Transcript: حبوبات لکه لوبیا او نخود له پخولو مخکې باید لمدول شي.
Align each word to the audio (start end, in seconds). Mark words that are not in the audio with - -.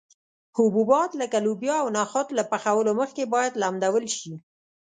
حبوبات 0.57 1.11
لکه 1.21 1.37
لوبیا 1.45 1.75
او 1.83 1.87
نخود 1.97 2.27
له 2.37 2.43
پخولو 2.51 2.91
مخکې 3.01 3.23
باید 3.33 3.53
لمدول 3.61 4.05
شي. 4.17 4.33